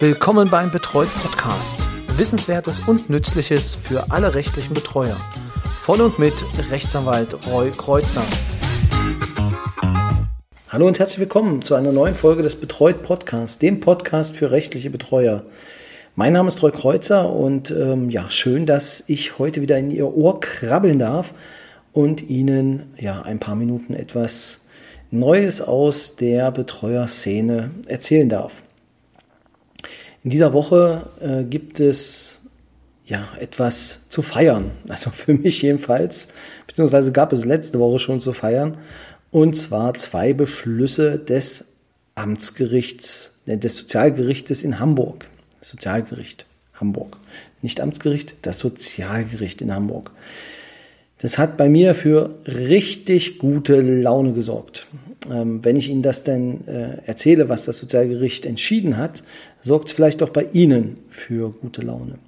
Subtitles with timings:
[0.00, 1.86] Willkommen beim Betreut Podcast.
[2.16, 5.16] Wissenswertes und Nützliches für alle rechtlichen Betreuer.
[5.78, 6.34] Von und mit
[6.68, 8.24] Rechtsanwalt Roy Kreuzer.
[10.68, 14.90] Hallo und herzlich willkommen zu einer neuen Folge des Betreut Podcasts, dem Podcast für rechtliche
[14.90, 15.44] Betreuer.
[16.16, 20.12] Mein Name ist Roy Kreuzer und ähm, ja, schön, dass ich heute wieder in Ihr
[20.12, 21.34] Ohr krabbeln darf
[21.92, 24.62] und Ihnen ja ein paar Minuten etwas
[25.12, 28.63] Neues aus der Betreuerszene erzählen darf.
[30.24, 32.40] In dieser Woche äh, gibt es
[33.04, 34.70] ja etwas zu feiern.
[34.88, 36.28] Also für mich jedenfalls,
[36.66, 38.78] beziehungsweise gab es letzte Woche schon zu feiern.
[39.30, 41.66] Und zwar zwei Beschlüsse des
[42.14, 45.28] Amtsgerichts, äh, des Sozialgerichtes in Hamburg.
[45.60, 47.18] Sozialgericht Hamburg.
[47.60, 50.10] Nicht Amtsgericht, das Sozialgericht in Hamburg.
[51.18, 54.86] Das hat bei mir für richtig gute Laune gesorgt.
[55.30, 59.22] Ähm, wenn ich Ihnen das denn äh, erzähle, was das Sozialgericht entschieden hat,
[59.60, 62.18] sorgt es vielleicht auch bei Ihnen für gute Laune.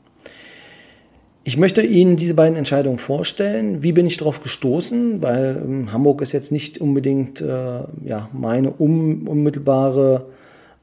[1.45, 3.83] Ich möchte Ihnen diese beiden Entscheidungen vorstellen.
[3.83, 5.23] Wie bin ich darauf gestoßen?
[5.23, 10.27] Weil ähm, Hamburg ist jetzt nicht unbedingt äh, ja, meine um, unmittelbare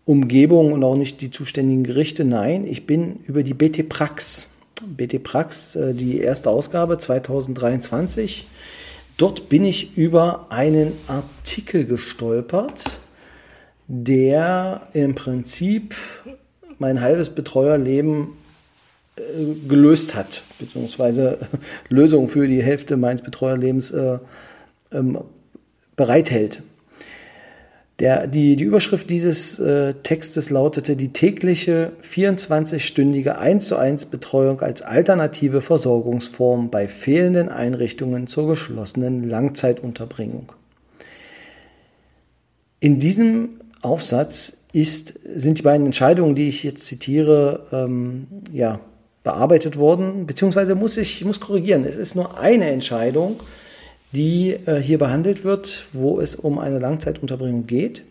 [0.05, 2.25] Umgebung und auch nicht die zuständigen Gerichte.
[2.25, 4.47] Nein, ich bin über die BT Prax.
[4.88, 8.48] BT Prax, äh, die erste Ausgabe 2023
[9.17, 13.00] Dort bin ich über einen Artikel gestolpert,
[13.88, 15.95] der im Prinzip
[16.80, 18.30] mein halbes Betreuerleben
[19.16, 19.22] äh,
[19.67, 21.38] gelöst hat, beziehungsweise
[21.89, 24.17] Lösungen für die Hälfte meines Betreuerlebens äh,
[24.92, 25.20] ähm,
[25.95, 26.64] bereithält.
[27.99, 34.61] Der, die, die Überschrift dieses äh, Textes lautete die tägliche 24-stündige 1 zu 1 Betreuung
[34.61, 40.52] als alternative Versorgungsform bei fehlenden Einrichtungen zur geschlossenen Langzeitunterbringung.
[42.80, 48.80] In diesem Aufsatz ist, sind die beiden Entscheidungen, die ich jetzt zitiere, ähm, ja,
[49.23, 51.86] bearbeitet worden, beziehungsweise muss ich muss korrigieren.
[51.86, 53.39] Es ist nur eine Entscheidung,
[54.13, 58.03] die äh, hier behandelt wird, wo es um eine Langzeitunterbringung geht,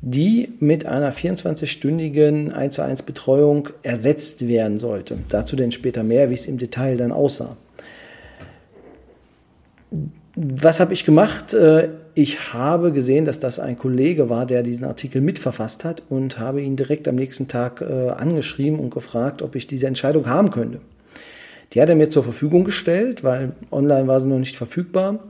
[0.00, 5.18] die mit einer 24-stündigen 1 zu 1 Betreuung ersetzt werden sollte.
[5.28, 7.56] Dazu denn später mehr, wie es im Detail dann aussah.
[10.34, 11.54] Was habe ich gemacht?
[11.54, 16.38] Äh, ich habe gesehen, dass das ein Kollege war, der diesen Artikel mitverfasst hat und
[16.38, 20.50] habe ihn direkt am nächsten Tag äh, angeschrieben und gefragt, ob ich diese Entscheidung haben
[20.50, 20.80] könnte.
[21.72, 25.20] Die hat er mir zur Verfügung gestellt, weil online war sie noch nicht verfügbar.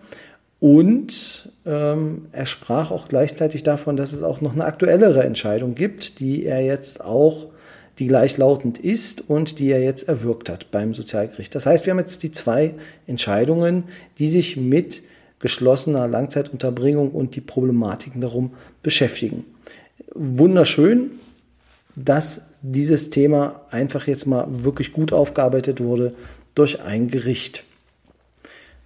[0.59, 6.21] Und ähm, er sprach auch gleichzeitig davon, dass es auch noch eine aktuellere Entscheidung gibt,
[6.21, 7.49] die er jetzt auch,
[7.99, 11.55] die gleichlautend ist und die er jetzt erwirkt hat beim Sozialgericht.
[11.55, 12.75] Das heißt, wir haben jetzt die zwei
[13.07, 13.85] Entscheidungen,
[14.19, 15.03] die sich mit
[15.41, 19.45] geschlossener Langzeitunterbringung und die Problematiken darum beschäftigen.
[20.15, 21.11] Wunderschön,
[21.97, 26.15] dass dieses Thema einfach jetzt mal wirklich gut aufgearbeitet wurde
[26.55, 27.65] durch ein Gericht.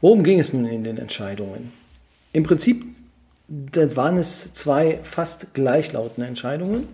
[0.01, 1.73] Worum ging es nun in den Entscheidungen?
[2.33, 2.85] Im Prinzip
[3.49, 6.89] waren es zwei fast gleichlautende Entscheidungen.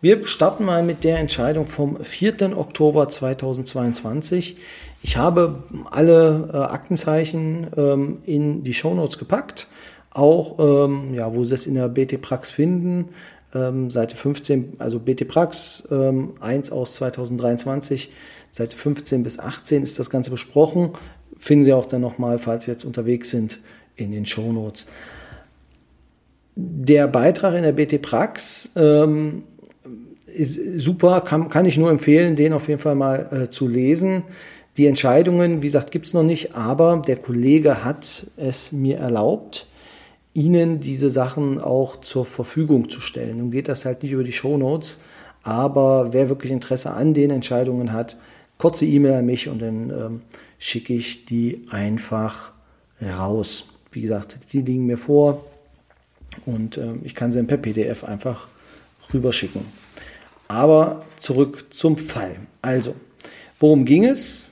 [0.00, 2.58] Wir starten mal mit der Entscheidung vom 4.
[2.58, 4.56] Oktober 2022.
[5.02, 9.68] Ich habe alle äh, Aktenzeichen ähm, in die Shownotes gepackt,
[10.10, 13.10] auch ähm, ja, wo Sie es in der BT Prax finden,
[13.54, 18.10] ähm, Seite 15, also BT Prax ähm, 1 aus 2023,
[18.50, 20.90] Seite 15 bis 18 ist das Ganze besprochen.
[21.38, 23.58] Finden Sie auch dann nochmal, falls Sie jetzt unterwegs sind,
[23.96, 24.86] in den Show Notes.
[26.54, 29.44] Der Beitrag in der BT Prax ähm,
[30.26, 34.24] ist super, kann, kann ich nur empfehlen, den auf jeden Fall mal äh, zu lesen.
[34.76, 39.66] Die Entscheidungen, wie gesagt, gibt es noch nicht, aber der Kollege hat es mir erlaubt,
[40.34, 43.38] Ihnen diese Sachen auch zur Verfügung zu stellen.
[43.38, 44.98] Nun geht das halt nicht über die Show Notes,
[45.42, 48.16] aber wer wirklich Interesse an den Entscheidungen hat,
[48.58, 50.22] kurze E-Mail an mich und dann ähm,
[50.58, 52.52] schicke ich die einfach
[53.02, 53.64] raus.
[53.90, 55.44] Wie gesagt, die liegen mir vor
[56.46, 58.46] und ähm, ich kann sie per PDF einfach
[59.12, 59.62] rüberschicken.
[60.48, 62.36] Aber zurück zum Fall.
[62.62, 62.94] Also,
[63.58, 64.48] worum ging es?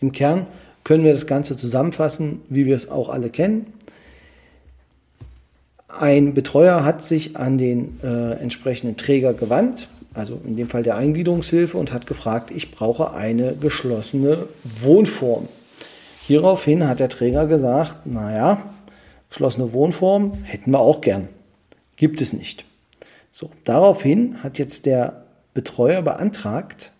[0.00, 0.46] Im Kern
[0.84, 3.72] können wir das Ganze zusammenfassen, wie wir es auch alle kennen.
[5.98, 10.96] Ein Betreuer hat sich an den äh, entsprechenden Träger gewandt, also in dem Fall der
[10.96, 14.48] Eingliederungshilfe, und hat gefragt, ich brauche eine geschlossene
[14.80, 15.48] Wohnform.
[16.26, 18.62] Hieraufhin hat der Träger gesagt, naja,
[19.30, 21.28] geschlossene Wohnform hätten wir auch gern.
[21.96, 22.64] Gibt es nicht.
[23.32, 26.92] So, daraufhin hat jetzt der Betreuer beantragt,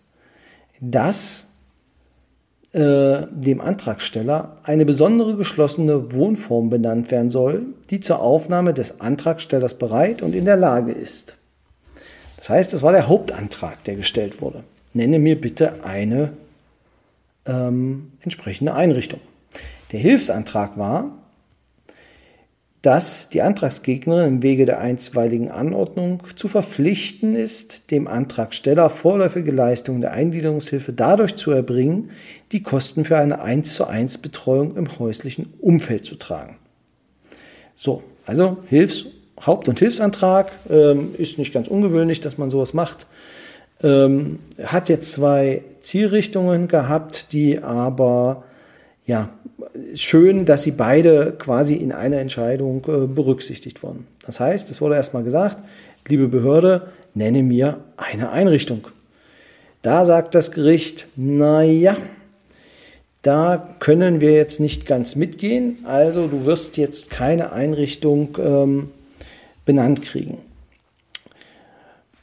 [0.79, 1.47] dass
[2.73, 9.73] äh, dem Antragsteller eine besondere geschlossene Wohnform benannt werden soll, die zur Aufnahme des Antragstellers
[9.73, 11.35] bereit und in der Lage ist.
[12.37, 14.63] Das heißt, das war der Hauptantrag, der gestellt wurde.
[14.93, 16.31] Nenne mir bitte eine
[17.45, 19.19] ähm, entsprechende Einrichtung.
[19.91, 21.11] Der Hilfsantrag war,
[22.81, 30.01] dass die Antragsgegnerin im Wege der einstweiligen Anordnung zu verpflichten ist, dem Antragsteller vorläufige Leistungen
[30.01, 32.09] der Eingliederungshilfe dadurch zu erbringen,
[32.51, 36.57] die Kosten für eine 1 zu 1 Betreuung im häuslichen Umfeld zu tragen.
[37.75, 39.05] So, also Hilfs-,
[39.45, 43.05] Haupt- und Hilfsantrag ähm, ist nicht ganz ungewöhnlich, dass man sowas macht.
[43.83, 48.43] Ähm, hat jetzt zwei Zielrichtungen gehabt, die aber
[49.05, 49.29] ja,
[49.95, 54.07] schön, dass sie beide quasi in einer Entscheidung äh, berücksichtigt wurden.
[54.25, 55.63] Das heißt, es wurde erstmal gesagt,
[56.07, 58.87] liebe Behörde, nenne mir eine Einrichtung.
[59.81, 61.97] Da sagt das Gericht, naja,
[63.21, 68.89] da können wir jetzt nicht ganz mitgehen, also du wirst jetzt keine Einrichtung ähm,
[69.65, 70.39] benannt kriegen.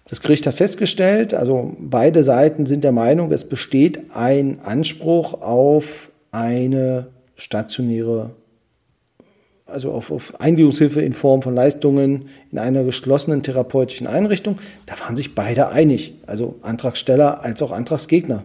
[0.08, 6.10] Das Gericht hat festgestellt, also beide Seiten sind der Meinung, es besteht ein Anspruch auf
[6.32, 7.08] eine
[7.38, 8.30] stationäre,
[9.64, 14.58] also auf, auf Eingliederungshilfe in Form von Leistungen in einer geschlossenen therapeutischen Einrichtung.
[14.86, 18.44] Da waren sich beide einig, also Antragsteller als auch Antragsgegner.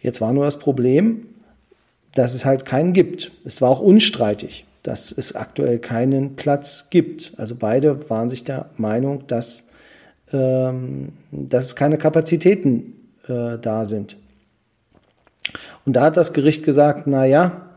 [0.00, 1.26] Jetzt war nur das Problem,
[2.14, 3.30] dass es halt keinen gibt.
[3.44, 7.32] Es war auch unstreitig, dass es aktuell keinen Platz gibt.
[7.36, 9.64] Also beide waren sich der Meinung, dass,
[10.32, 12.94] ähm, dass es keine Kapazitäten
[13.28, 14.16] äh, da sind.
[15.84, 17.67] Und da hat das Gericht gesagt, na ja,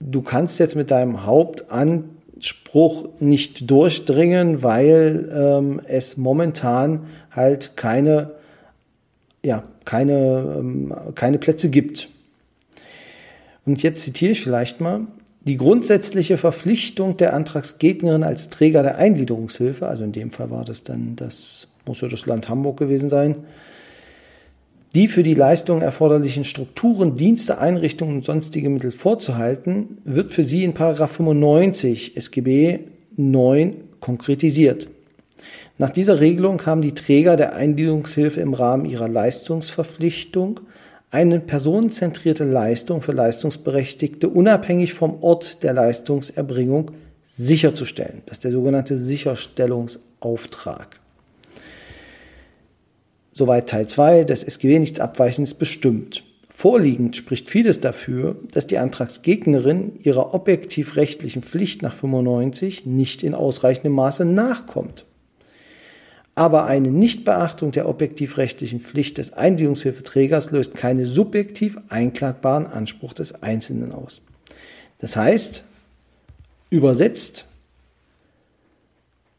[0.00, 8.32] du kannst jetzt mit deinem Hauptanspruch nicht durchdringen, weil ähm, es momentan halt keine,
[9.44, 12.08] ja, keine, ähm, keine Plätze gibt.
[13.64, 15.06] Und jetzt zitiere ich vielleicht mal.
[15.42, 20.82] Die grundsätzliche Verpflichtung der Antragsgegnerin als Träger der Eingliederungshilfe, also in dem Fall war das
[20.82, 23.36] dann, das muss ja das Land Hamburg gewesen sein,
[24.94, 30.64] die für die Leistung erforderlichen Strukturen, Dienste, Einrichtungen und sonstige Mittel vorzuhalten, wird für sie
[30.64, 32.80] in 95 SGB
[33.16, 34.88] 9 konkretisiert.
[35.76, 40.60] Nach dieser Regelung haben die Träger der Eingliederungshilfe im Rahmen ihrer Leistungsverpflichtung
[41.10, 46.90] eine personenzentrierte Leistung für Leistungsberechtigte unabhängig vom Ort der Leistungserbringung
[47.22, 48.22] sicherzustellen.
[48.26, 51.00] Das ist der sogenannte Sicherstellungsauftrag.
[53.38, 56.24] Soweit Teil 2 des SGB nichts Abweichendes bestimmt.
[56.48, 63.36] Vorliegend spricht vieles dafür, dass die Antragsgegnerin ihrer objektiv rechtlichen Pflicht nach 95 nicht in
[63.36, 65.04] ausreichendem Maße nachkommt.
[66.34, 73.40] Aber eine Nichtbeachtung der objektiv rechtlichen Pflicht des Eingliederungshilfeträgers löst keine subjektiv einklagbaren Anspruch des
[73.40, 74.20] Einzelnen aus.
[74.98, 75.62] Das heißt,
[76.70, 77.44] übersetzt,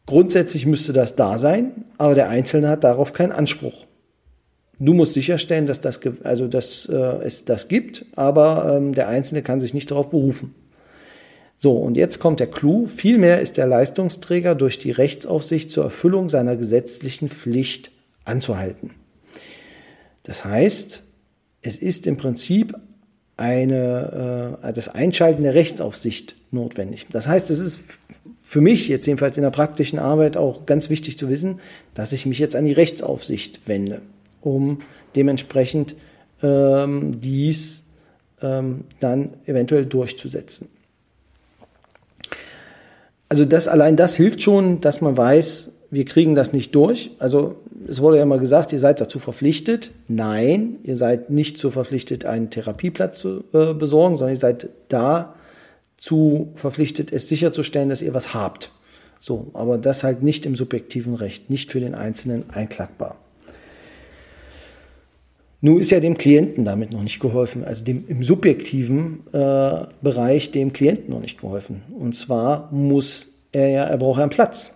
[0.06, 3.89] grundsätzlich müsste das da sein, aber der Einzelne hat darauf keinen Anspruch.
[4.80, 9.42] Du musst sicherstellen, dass, das, also dass äh, es das gibt, aber ähm, der Einzelne
[9.42, 10.56] kann sich nicht darauf berufen.
[11.58, 12.88] So, und jetzt kommt der Clou.
[12.88, 17.92] Vielmehr ist der Leistungsträger durch die Rechtsaufsicht zur Erfüllung seiner gesetzlichen Pflicht
[18.24, 18.92] anzuhalten.
[20.24, 21.04] Das heißt,
[21.62, 22.74] es ist im Prinzip
[23.36, 27.08] eine, äh, das Einschalten der Rechtsaufsicht notwendig.
[27.12, 27.82] Das heißt, es ist
[28.42, 31.60] für mich jetzt jedenfalls in der praktischen Arbeit auch ganz wichtig zu wissen,
[31.94, 34.02] dass ich mich jetzt an die Rechtsaufsicht wende
[34.42, 34.80] um
[35.16, 35.96] dementsprechend
[36.42, 37.84] ähm, dies
[38.42, 40.70] ähm, dann eventuell durchzusetzen.
[43.28, 47.12] Also das allein das hilft schon, dass man weiß, wir kriegen das nicht durch.
[47.20, 47.56] Also
[47.88, 49.92] es wurde ja immer gesagt, ihr seid dazu verpflichtet.
[50.08, 56.52] Nein, ihr seid nicht so verpflichtet, einen Therapieplatz zu äh, besorgen, sondern ihr seid dazu
[56.56, 58.72] verpflichtet, es sicherzustellen, dass ihr was habt.
[59.20, 63.18] So, aber das halt nicht im subjektiven Recht, nicht für den Einzelnen einklagbar.
[65.62, 70.52] Nun ist ja dem Klienten damit noch nicht geholfen, also dem im subjektiven äh, Bereich
[70.52, 71.82] dem Klienten noch nicht geholfen.
[71.98, 74.74] Und zwar muss er ja, er braucht einen Platz.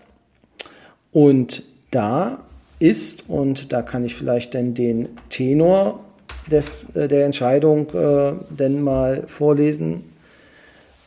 [1.12, 2.40] Und da
[2.80, 6.02] ist, und da kann ich vielleicht dann den Tenor
[6.52, 10.04] des, äh, der Entscheidung äh, denn mal vorlesen,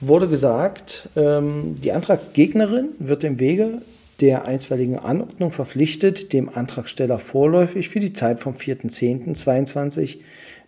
[0.01, 3.83] wurde gesagt, ähm, die Antragsgegnerin wird im Wege
[4.21, 10.19] der einstweiligen Anordnung verpflichtet, dem Antragsteller vorläufig für die Zeit vom 4.10.22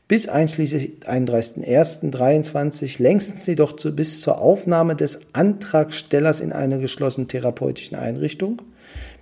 [0.07, 7.99] bis einschließlich 31.01.23, längstens jedoch zu, bis zur Aufnahme des Antragstellers in eine geschlossene therapeutische
[7.99, 8.63] Einrichtung,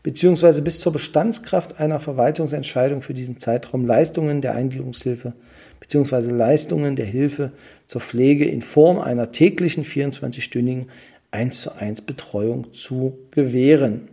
[0.05, 5.33] beziehungsweise bis zur Bestandskraft einer Verwaltungsentscheidung für diesen Zeitraum Leistungen der Eingliederungshilfe
[5.81, 7.53] beziehungsweise Leistungen der Hilfe
[7.87, 10.87] zur Pflege in Form einer täglichen 24-stündigen
[11.31, 14.09] 1 zu 1 Betreuung zu gewähren.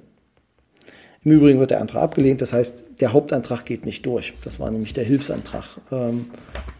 [1.25, 4.33] Im Übrigen wird der Antrag abgelehnt, das heißt, der Hauptantrag geht nicht durch.
[4.43, 6.25] Das war nämlich der Hilfsantrag, ähm,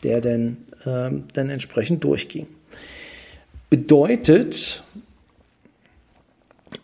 [0.04, 2.48] der dann, ähm, dann entsprechend durchging.
[3.70, 4.84] Bedeutet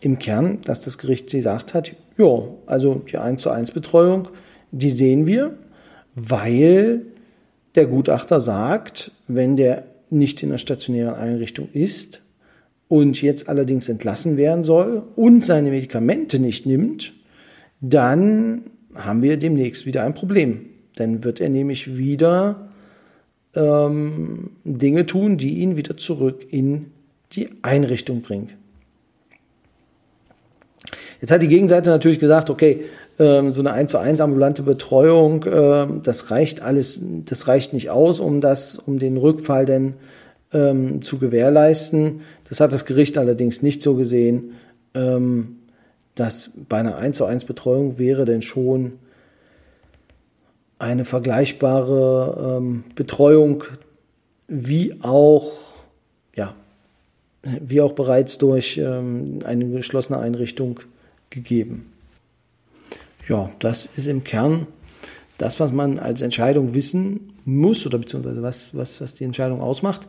[0.00, 4.28] im Kern, dass das Gericht gesagt hat, ja, also die 1 zu 1 Betreuung,
[4.70, 5.54] die sehen wir,
[6.14, 7.02] weil
[7.74, 12.22] der Gutachter sagt, wenn der nicht in der stationären Einrichtung ist
[12.88, 17.12] und jetzt allerdings entlassen werden soll und seine Medikamente nicht nimmt,
[17.80, 18.62] dann
[18.94, 20.66] haben wir demnächst wieder ein Problem.
[20.96, 22.68] Dann wird er nämlich wieder
[23.54, 26.86] ähm, Dinge tun, die ihn wieder zurück in
[27.32, 28.50] die Einrichtung bringen.
[31.20, 32.86] Jetzt hat die Gegenseite natürlich gesagt, okay,
[33.18, 37.90] ähm, so eine 1 zu 1 ambulante Betreuung, äh, das reicht alles, das reicht nicht
[37.90, 39.94] aus, um das, um den Rückfall denn
[40.52, 42.22] ähm, zu gewährleisten.
[42.48, 44.52] Das hat das Gericht allerdings nicht so gesehen.
[44.94, 45.59] Ähm,
[46.20, 48.92] dass bei einer 1 zu 1 Betreuung wäre denn schon
[50.78, 53.64] eine vergleichbare ähm, Betreuung
[54.46, 55.50] wie auch,
[56.36, 56.54] ja,
[57.42, 60.80] wie auch bereits durch ähm, eine geschlossene Einrichtung
[61.30, 61.90] gegeben.
[63.26, 64.66] Ja, das ist im Kern
[65.38, 70.06] das, was man als Entscheidung wissen muss oder beziehungsweise was, was, was die Entscheidung ausmacht.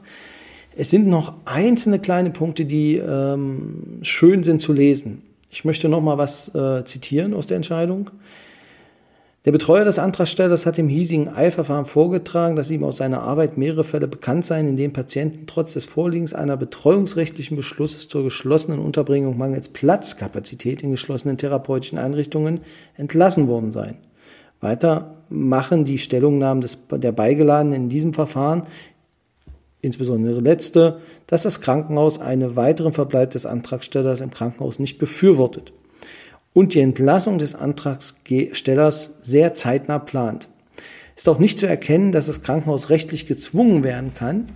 [0.75, 5.21] Es sind noch einzelne kleine Punkte, die ähm, schön sind zu lesen.
[5.51, 8.09] Ich möchte noch mal was äh, zitieren aus der Entscheidung.
[9.43, 13.83] Der Betreuer des Antragstellers hat im hiesigen Eilverfahren vorgetragen, dass ihm aus seiner Arbeit mehrere
[13.83, 19.37] Fälle bekannt seien, in denen Patienten trotz des Vorliegens einer betreuungsrechtlichen Beschlusses zur geschlossenen Unterbringung
[19.37, 22.61] mangels Platzkapazität in geschlossenen therapeutischen Einrichtungen
[22.95, 23.97] entlassen worden seien.
[24.61, 28.67] Weiter machen die Stellungnahmen des, der Beigeladenen in diesem Verfahren
[29.81, 30.99] insbesondere letzte,
[31.31, 35.71] dass das Krankenhaus einen weiteren Verbleib des Antragstellers im Krankenhaus nicht befürwortet
[36.53, 40.49] und die Entlassung des Antragstellers sehr zeitnah plant.
[41.15, 44.47] Ist auch nicht zu erkennen, dass das Krankenhaus rechtlich gezwungen werden kann,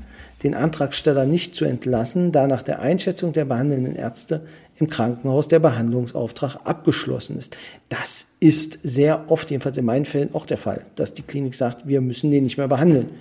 [0.44, 4.42] den Antragsteller nicht zu entlassen, da nach der Einschätzung der behandelnden Ärzte
[4.78, 7.56] im Krankenhaus der Behandlungsauftrag abgeschlossen ist.
[7.88, 11.88] Das ist sehr oft, jedenfalls in meinen Fällen, auch der Fall, dass die Klinik sagt,
[11.88, 13.12] wir müssen den nicht mehr behandeln.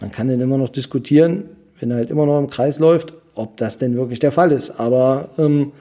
[0.00, 1.46] Man kann dann immer noch diskutieren,
[1.80, 4.78] wenn er halt immer noch im Kreis läuft, ob das denn wirklich der Fall ist.
[4.78, 5.72] Aber ähm,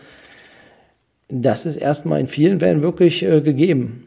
[1.27, 4.05] das ist erstmal in vielen Fällen wirklich äh, gegeben.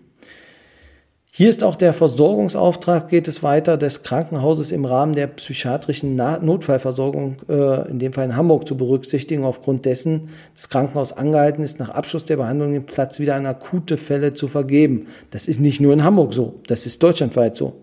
[1.35, 7.37] Hier ist auch der Versorgungsauftrag, geht es weiter, des Krankenhauses im Rahmen der psychiatrischen Notfallversorgung,
[7.49, 9.43] äh, in dem Fall in Hamburg, zu berücksichtigen.
[9.43, 13.97] Aufgrund dessen das Krankenhaus angehalten ist, nach Abschluss der Behandlung den Platz wieder an akute
[13.97, 15.07] Fälle zu vergeben.
[15.31, 17.81] Das ist nicht nur in Hamburg so, das ist deutschlandweit so,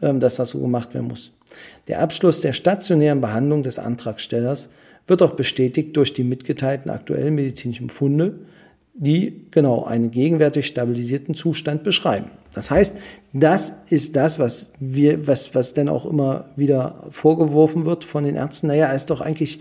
[0.00, 1.32] ähm, dass das so gemacht werden muss.
[1.88, 4.70] Der Abschluss der stationären Behandlung des Antragstellers
[5.06, 8.40] wird auch bestätigt durch die mitgeteilten aktuellen medizinischen Funde,
[8.94, 12.30] die genau einen gegenwärtig stabilisierten Zustand beschreiben.
[12.54, 12.98] Das heißt,
[13.32, 18.36] das ist das, was wir, was, was dann auch immer wieder vorgeworfen wird von den
[18.36, 18.66] Ärzten.
[18.66, 19.60] Naja, er ist doch eigentlich,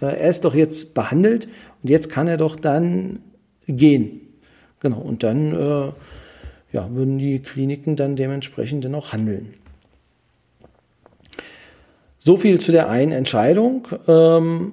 [0.00, 1.48] äh, er ist doch jetzt behandelt
[1.82, 3.18] und jetzt kann er doch dann
[3.66, 4.20] gehen.
[4.80, 5.00] Genau.
[5.00, 5.92] Und dann, äh,
[6.72, 9.54] ja, würden die Kliniken dann dementsprechend dann auch handeln.
[12.24, 13.88] So viel zu der einen Entscheidung.
[14.06, 14.72] Ähm,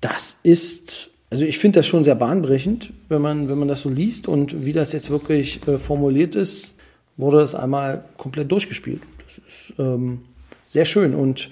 [0.00, 3.88] das ist, also ich finde das schon sehr bahnbrechend, wenn man, wenn man das so
[3.88, 6.74] liest und wie das jetzt wirklich äh, formuliert ist,
[7.16, 9.02] wurde das einmal komplett durchgespielt.
[9.26, 10.22] Das ist ähm,
[10.68, 11.50] sehr schön und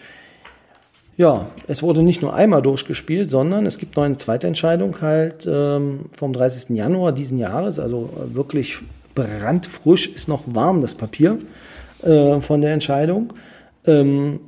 [1.19, 5.49] ja, es wurde nicht nur einmal durchgespielt, sondern es gibt noch eine zweite Entscheidung halt
[5.51, 6.77] ähm, vom 30.
[6.77, 8.79] Januar diesen Jahres, also wirklich
[9.17, 11.39] brandfrisch, ist noch warm das Papier
[12.05, 13.33] äh, von der Entscheidung.
[13.89, 14.41] Ähm,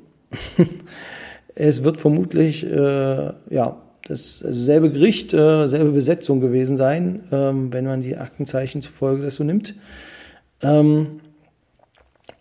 [1.55, 7.73] es wird vermutlich äh, ja, das also selbe Gericht, äh, selbe Besetzung gewesen sein, ähm,
[7.73, 9.75] wenn man die Aktenzeichen zufolge das so nimmt.
[10.63, 11.21] Ähm,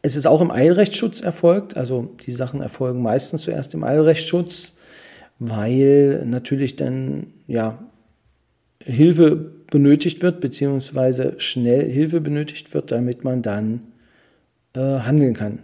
[0.02, 4.78] es ist auch im Eilrechtsschutz erfolgt, also die Sachen erfolgen meistens zuerst im Eilrechtsschutz,
[5.40, 7.78] weil natürlich dann ja
[8.84, 13.82] Hilfe benötigt wird, beziehungsweise schnell Hilfe benötigt wird, damit man dann
[14.74, 15.60] äh, handeln kann.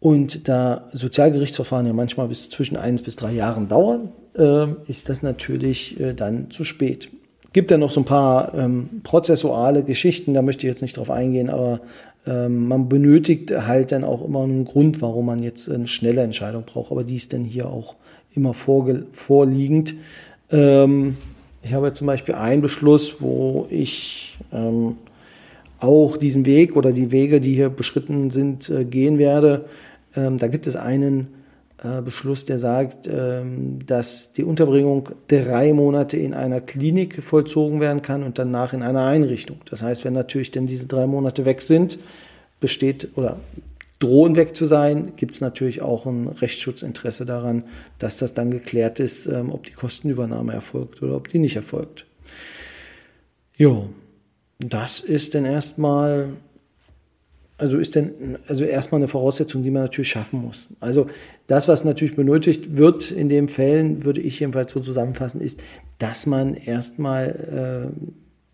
[0.00, 5.22] Und da Sozialgerichtsverfahren ja manchmal bis zwischen eins bis drei Jahren dauern, äh, ist das
[5.22, 7.10] natürlich äh, dann zu spät.
[7.52, 11.10] Gibt ja noch so ein paar ähm, prozessuale Geschichten, da möchte ich jetzt nicht drauf
[11.10, 11.80] eingehen, aber
[12.26, 16.64] ähm, man benötigt halt dann auch immer einen Grund, warum man jetzt eine schnelle Entscheidung
[16.64, 17.96] braucht, aber die ist dann hier auch
[18.34, 19.94] immer vorliegend.
[20.50, 21.16] Ähm,
[21.62, 24.96] ich habe zum Beispiel einen Beschluss, wo ich ähm,
[25.78, 29.64] auch diesen Weg oder die Wege, die hier beschritten sind, äh, gehen werde.
[30.16, 31.28] Ähm, da gibt es einen
[31.82, 38.02] äh, Beschluss, der sagt, ähm, dass die Unterbringung drei Monate in einer Klinik vollzogen werden
[38.02, 39.58] kann und danach in einer Einrichtung.
[39.70, 41.98] Das heißt, wenn natürlich dann diese drei Monate weg sind,
[42.60, 43.38] besteht oder
[43.98, 47.64] drohen weg zu sein, gibt es natürlich auch ein Rechtsschutzinteresse daran,
[47.98, 52.06] dass das dann geklärt ist, ähm, ob die Kostenübernahme erfolgt oder ob die nicht erfolgt.
[53.56, 53.90] Jo,
[54.58, 56.30] das ist dann erstmal,
[57.60, 60.68] also ist dann, also erstmal eine Voraussetzung, die man natürlich schaffen muss.
[60.80, 61.08] Also
[61.46, 65.62] das, was natürlich benötigt wird in den Fällen, würde ich jedenfalls so zusammenfassen, ist,
[65.98, 67.92] dass man erstmal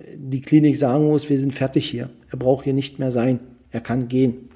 [0.00, 2.10] äh, die Klinik sagen muss, wir sind fertig hier.
[2.32, 3.38] Er braucht hier nicht mehr sein.
[3.70, 4.48] Er kann gehen.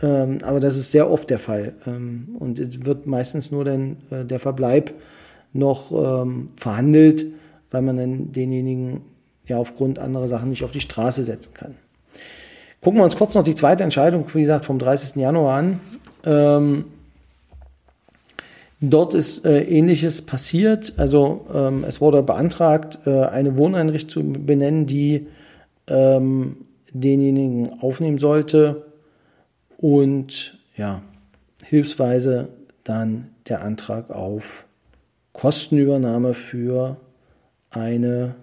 [0.00, 1.74] Ähm, aber das ist sehr oft der Fall.
[1.84, 4.94] Ähm, und es wird meistens nur dann äh, der Verbleib
[5.52, 5.90] noch
[6.22, 7.26] ähm, verhandelt,
[7.72, 9.00] weil man dann denjenigen
[9.48, 11.74] ja aufgrund anderer Sachen nicht auf die Straße setzen kann.
[12.82, 15.14] Gucken wir uns kurz noch die zweite Entscheidung, wie gesagt, vom 30.
[15.16, 15.80] Januar an.
[16.24, 16.84] Ähm,
[18.80, 20.92] dort ist äh, Ähnliches passiert.
[20.96, 25.28] Also ähm, es wurde beantragt, äh, eine Wohneinrichtung zu benennen, die
[25.86, 26.56] ähm,
[26.92, 28.84] denjenigen aufnehmen sollte,
[29.82, 31.02] und ja,
[31.64, 32.48] hilfsweise
[32.84, 34.66] dann der Antrag auf
[35.32, 36.96] Kostenübernahme für
[37.70, 38.36] eine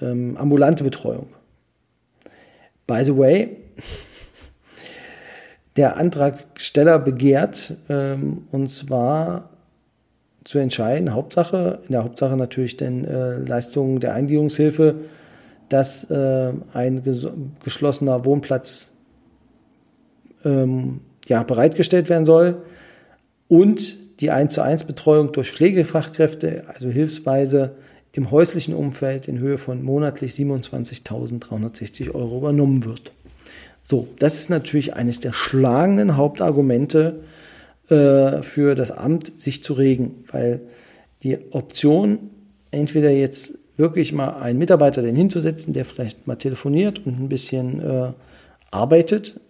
[0.00, 1.26] ähm, ambulante Betreuung.
[2.86, 3.56] By the way,
[5.76, 9.50] der Antragsteller begehrt, ähm, und zwar
[10.44, 14.96] zu entscheiden, Hauptsache, in der Hauptsache natürlich den äh, Leistungen der Eingliederungshilfe,
[15.70, 17.02] dass äh, ein
[17.64, 18.92] geschlossener Wohnplatz
[20.44, 22.62] ähm, ja, bereitgestellt werden soll
[23.48, 27.76] und die 1 zu 1 Betreuung durch Pflegefachkräfte, also hilfsweise
[28.14, 33.12] im häuslichen Umfeld in Höhe von monatlich 27.360 Euro übernommen wird.
[33.82, 37.20] So, das ist natürlich eines der schlagenden Hauptargumente
[37.90, 40.60] äh, für das Amt, sich zu regen, weil
[41.24, 42.30] die Option,
[42.70, 47.80] entweder jetzt wirklich mal einen Mitarbeiter den hinzusetzen, der vielleicht mal telefoniert und ein bisschen
[47.80, 48.12] äh,
[48.70, 49.40] arbeitet,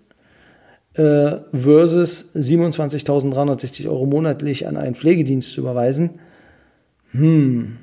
[0.94, 6.10] äh, versus 27.360 Euro monatlich an einen Pflegedienst zu überweisen.
[7.10, 7.76] Hm,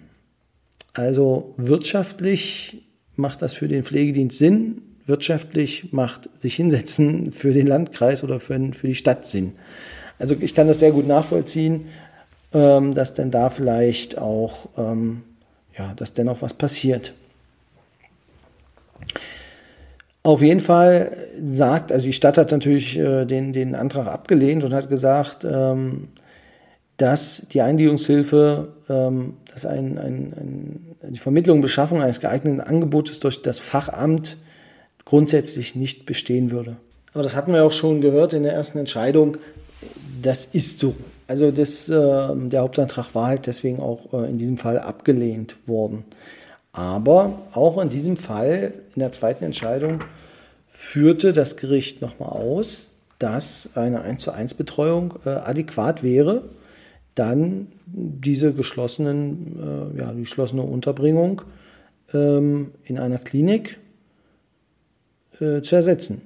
[0.94, 2.84] also wirtschaftlich
[3.16, 8.60] macht das für den Pflegedienst Sinn, wirtschaftlich macht sich hinsetzen für den Landkreis oder für,
[8.74, 9.54] für die Stadt Sinn.
[10.20, 11.88] Also ich kann das sehr gut nachvollziehen,
[12.54, 15.24] ähm, dass denn da vielleicht auch, ähm,
[15.78, 17.14] ja, dass dennoch was passiert.
[20.24, 24.74] Auf jeden Fall sagt, also die Stadt hat natürlich äh, den, den Antrag abgelehnt und
[24.74, 26.10] hat gesagt, ähm,
[27.02, 33.20] dass die Eingliederungshilfe, ähm, dass ein, ein, ein, die Vermittlung und Beschaffung eines geeigneten Angebotes
[33.20, 34.38] durch das Fachamt
[35.04, 36.78] grundsätzlich nicht bestehen würde.
[37.14, 39.38] Aber das hatten wir auch schon gehört in der ersten Entscheidung.
[40.22, 40.96] Das ist so.
[41.28, 41.94] Also das, äh,
[42.36, 46.06] der Hauptantrag war halt deswegen auch äh, in diesem Fall abgelehnt worden.
[46.72, 50.04] Aber auch in diesem Fall, in der zweiten Entscheidung,
[50.72, 56.44] führte das Gericht nochmal aus, dass eine 1 zu 1 Betreuung äh, adäquat wäre,
[57.16, 61.42] dann diese geschlossenen, äh, ja, die geschlossene Unterbringung
[62.14, 63.80] ähm, in einer Klinik
[65.40, 66.22] äh, zu ersetzen.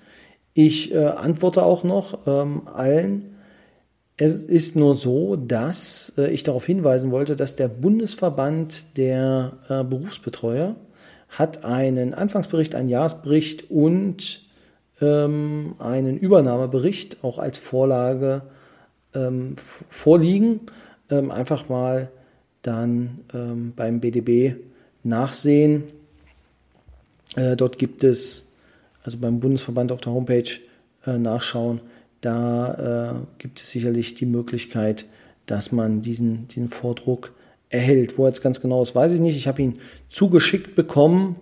[0.52, 3.33] Ich äh, antworte auch noch ähm, allen.
[4.16, 9.82] Es ist nur so, dass äh, ich darauf hinweisen wollte, dass der Bundesverband der äh,
[9.82, 10.76] Berufsbetreuer
[11.30, 14.42] hat einen Anfangsbericht, einen Jahresbericht und
[15.00, 18.42] ähm, einen Übernahmebericht auch als Vorlage
[19.14, 20.60] ähm, vorliegen.
[21.10, 22.08] Ähm, einfach mal
[22.62, 24.54] dann ähm, beim BDB
[25.02, 25.84] nachsehen.
[27.34, 28.46] Äh, dort gibt es,
[29.02, 30.48] also beim Bundesverband auf der Homepage
[31.06, 31.82] nachschauen,
[32.24, 35.06] da äh, gibt es sicherlich die Möglichkeit,
[35.46, 37.32] dass man diesen, diesen Vordruck
[37.68, 38.18] erhält.
[38.18, 39.36] Wo jetzt ganz genau ist, weiß ich nicht.
[39.36, 41.36] Ich habe ihn zugeschickt bekommen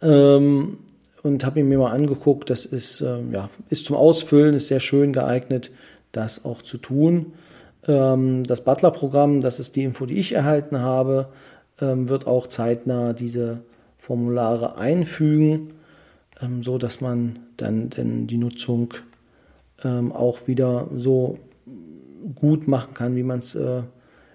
[0.00, 0.78] ähm,
[1.22, 2.48] und habe ihn mir mal angeguckt.
[2.48, 5.70] Das ist, ähm, ja, ist zum Ausfüllen, ist sehr schön geeignet,
[6.12, 7.32] das auch zu tun.
[7.86, 11.28] Ähm, das Butler-Programm, das ist die Info, die ich erhalten habe,
[11.80, 13.60] ähm, wird auch zeitnah diese
[13.98, 15.74] Formulare einfügen,
[16.40, 18.94] ähm, so dass man dann denn die Nutzung
[19.82, 21.38] ähm, auch wieder so
[22.34, 23.82] gut machen kann, wie man es äh,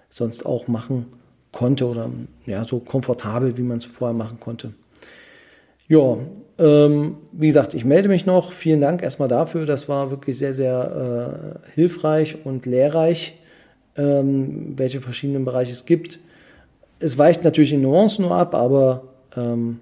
[0.08, 1.06] sonst auch machen
[1.52, 2.10] konnte oder
[2.46, 4.72] ja, so komfortabel, wie man es vorher machen konnte.
[5.88, 6.18] Ja,
[6.58, 8.52] ähm, wie gesagt, ich melde mich noch.
[8.52, 9.66] Vielen Dank erstmal dafür.
[9.66, 13.38] Das war wirklich sehr, sehr äh, hilfreich und lehrreich,
[13.96, 16.20] ähm, welche verschiedenen Bereiche es gibt.
[17.00, 19.04] Es weicht natürlich in Nuancen nur ab, aber
[19.36, 19.80] ähm,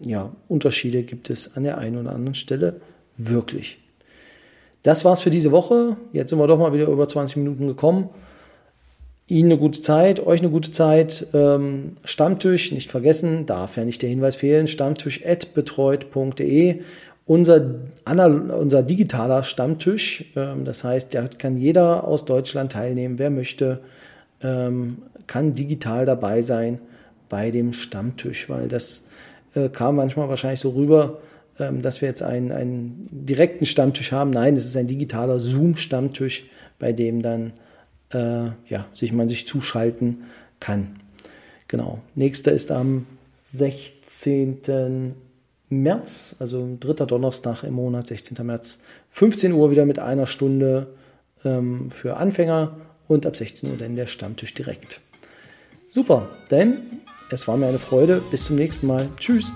[0.00, 2.80] ja, Unterschiede gibt es an der einen oder anderen Stelle
[3.16, 3.78] wirklich.
[4.82, 5.96] Das war's für diese Woche.
[6.12, 8.08] Jetzt sind wir doch mal wieder über 20 Minuten gekommen.
[9.26, 11.26] Ihnen eine gute Zeit, euch eine gute Zeit.
[11.34, 16.80] Ähm, Stammtisch, nicht vergessen, darf ja nicht der Hinweis fehlen, stammtisch.betreut.de.
[17.26, 17.74] Unser,
[18.06, 23.78] unser digitaler Stammtisch, ähm, das heißt, da kann jeder aus Deutschland teilnehmen, wer möchte,
[24.42, 26.80] ähm, kann digital dabei sein
[27.28, 29.04] bei dem Stammtisch, weil das
[29.54, 31.18] äh, kam manchmal wahrscheinlich so rüber,
[31.82, 34.30] dass wir jetzt einen, einen direkten Stammtisch haben.
[34.30, 36.44] Nein, es ist ein digitaler Zoom-Stammtisch,
[36.78, 37.52] bei dem dann
[38.12, 40.24] äh, ja, sich man sich zuschalten
[40.58, 40.96] kann.
[41.68, 42.00] Genau.
[42.14, 43.06] Nächster ist am
[43.52, 45.14] 16.
[45.68, 48.44] März, also dritter Donnerstag im Monat, 16.
[48.44, 50.88] März, 15 Uhr wieder mit einer Stunde
[51.44, 55.00] ähm, für Anfänger und ab 16 Uhr dann der Stammtisch direkt.
[55.88, 56.78] Super, denn
[57.30, 58.22] es war mir eine Freude.
[58.30, 59.08] Bis zum nächsten Mal.
[59.18, 59.52] Tschüss.